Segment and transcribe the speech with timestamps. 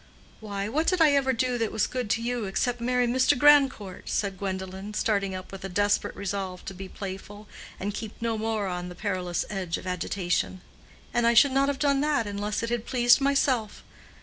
[0.39, 3.37] "Why, what did I ever do that was good to you, except marry Mr.
[3.37, 7.47] Grandcourt?" said Gwendolen, starting up with a desperate resolve to be playful,
[7.79, 10.61] and keep no more on the perilous edge of agitation.
[11.13, 13.83] "And I should not have done that unless it had pleased myself."